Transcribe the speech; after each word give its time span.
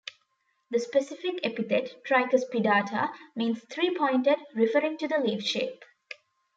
The 0.71 0.79
specific 0.79 1.41
epithet 1.45 2.03
"tricuspidata" 2.03 3.11
means 3.35 3.63
three-pointed, 3.65 4.39
referring 4.55 4.97
to 4.97 5.07
the 5.07 5.19
leaf 5.19 5.43
shape. 5.43 5.85